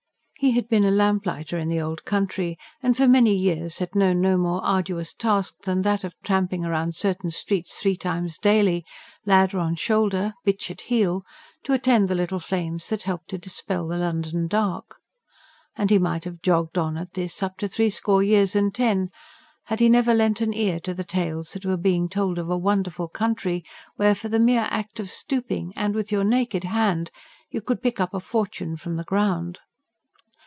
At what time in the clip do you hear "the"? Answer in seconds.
1.69-1.79, 12.07-12.15, 13.87-13.97, 20.95-21.03, 24.27-24.39, 28.95-29.03